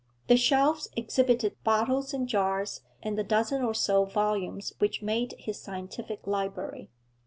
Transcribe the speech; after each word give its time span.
The 0.25 0.35
shelves 0.35 0.89
exhibited 0.95 1.63
bottles 1.63 2.11
and 2.11 2.27
jars, 2.27 2.81
and 3.03 3.19
the 3.19 3.23
dozen 3.23 3.61
or 3.61 3.75
so 3.75 4.03
volumes 4.03 4.73
which 4.79 5.03
made 5.03 5.33
his 5.37 5.61
scientific 5.61 6.25
library. 6.25 6.89